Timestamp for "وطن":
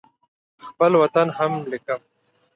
1.03-1.27